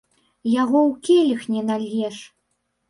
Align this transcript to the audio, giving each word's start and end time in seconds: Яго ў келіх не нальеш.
Яго 0.61 0.79
ў 0.89 0.91
келіх 1.11 1.47
не 1.57 1.61
нальеш. 1.69 2.17